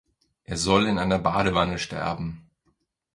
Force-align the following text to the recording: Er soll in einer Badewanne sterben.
Er 0.45 0.57
soll 0.57 0.87
in 0.87 0.97
einer 0.97 1.19
Badewanne 1.19 1.77
sterben. 1.77 2.49